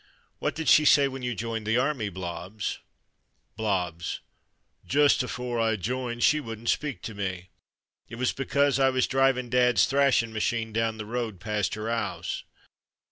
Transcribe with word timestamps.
/; 0.21 0.39
What 0.39 0.55
did 0.55 0.67
she 0.67 0.83
say 0.83 1.07
when 1.07 1.21
you 1.21 1.35
joined 1.35 1.67
the 1.67 1.77
army, 1.77 2.09
Blobbs? 2.09 2.79
Biobbs: 3.55 4.17
Just 4.83 5.21
afore 5.21 5.59
I 5.59 5.75
joined 5.75 6.23
she 6.23 6.39
wouldn't 6.39 6.69
speak 6.69 7.03
to 7.03 7.13
me. 7.13 7.49
It 8.09 8.15
was 8.15 8.33
because 8.33 8.79
I 8.79 8.89
was 8.89 9.05
drivin' 9.05 9.51
Dad's 9.51 9.85
thrashin' 9.85 10.33
machine 10.33 10.73
down 10.73 10.97
the 10.97 11.05
road 11.05 11.39
past 11.39 11.77
'er 11.77 11.87
'ouse. 11.87 12.41